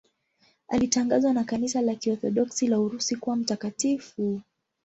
Alitangazwa 0.67 1.33
na 1.33 1.43
Kanisa 1.43 1.81
la 1.81 1.95
Kiorthodoksi 1.95 2.67
la 2.67 2.79
Urusi 2.79 3.15
kuwa 3.15 3.35
mtakatifu. 3.35 4.41